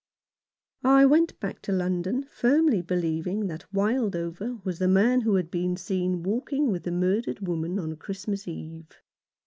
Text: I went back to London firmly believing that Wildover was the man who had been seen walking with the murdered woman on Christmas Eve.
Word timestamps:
I 0.83 1.05
went 1.05 1.39
back 1.39 1.61
to 1.61 1.71
London 1.71 2.23
firmly 2.23 2.81
believing 2.81 3.45
that 3.45 3.71
Wildover 3.71 4.59
was 4.65 4.79
the 4.79 4.87
man 4.87 5.21
who 5.21 5.35
had 5.35 5.51
been 5.51 5.77
seen 5.77 6.23
walking 6.23 6.71
with 6.71 6.85
the 6.85 6.91
murdered 6.91 7.45
woman 7.47 7.77
on 7.77 7.95
Christmas 7.97 8.47
Eve. 8.47 8.89